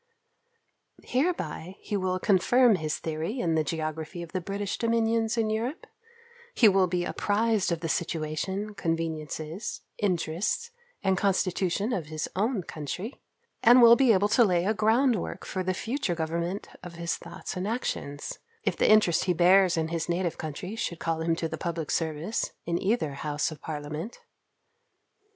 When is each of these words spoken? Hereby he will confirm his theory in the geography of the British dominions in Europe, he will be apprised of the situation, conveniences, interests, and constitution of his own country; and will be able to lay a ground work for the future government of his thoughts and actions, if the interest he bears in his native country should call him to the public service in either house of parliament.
Hereby 1.03 1.75
he 1.79 1.95
will 1.95 2.17
confirm 2.17 2.73
his 2.77 2.97
theory 2.97 3.37
in 3.39 3.53
the 3.53 3.63
geography 3.63 4.23
of 4.23 4.31
the 4.31 4.41
British 4.41 4.79
dominions 4.79 5.37
in 5.37 5.51
Europe, 5.51 5.85
he 6.55 6.67
will 6.67 6.87
be 6.87 7.05
apprised 7.05 7.71
of 7.71 7.81
the 7.81 7.87
situation, 7.87 8.73
conveniences, 8.73 9.81
interests, 9.99 10.71
and 11.03 11.19
constitution 11.19 11.93
of 11.93 12.07
his 12.07 12.27
own 12.35 12.63
country; 12.63 13.21
and 13.61 13.79
will 13.79 13.95
be 13.95 14.11
able 14.11 14.29
to 14.29 14.43
lay 14.43 14.65
a 14.65 14.73
ground 14.73 15.17
work 15.17 15.45
for 15.45 15.61
the 15.61 15.75
future 15.75 16.15
government 16.15 16.69
of 16.81 16.95
his 16.95 17.15
thoughts 17.15 17.55
and 17.55 17.67
actions, 17.67 18.39
if 18.63 18.75
the 18.75 18.89
interest 18.89 19.25
he 19.25 19.33
bears 19.33 19.77
in 19.77 19.89
his 19.89 20.09
native 20.09 20.35
country 20.39 20.75
should 20.75 20.97
call 20.99 21.21
him 21.21 21.35
to 21.35 21.47
the 21.47 21.59
public 21.59 21.91
service 21.91 22.53
in 22.65 22.81
either 22.81 23.13
house 23.13 23.51
of 23.51 23.61
parliament. 23.61 24.17